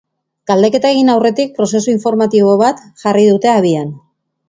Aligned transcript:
Galdeketa 0.51 0.91
egin 0.95 1.11
aurretik, 1.17 1.53
prozesu 1.59 1.93
informatibo 1.95 2.59
bat 2.65 2.85
jarri 3.07 3.31
dute 3.33 3.57
abian. 3.57 3.99